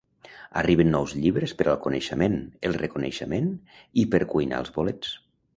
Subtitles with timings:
[0.61, 2.39] Arriben nous llibres per al coneixement,
[2.71, 3.53] el reconeixement
[4.05, 5.17] i per cuinar els bolets.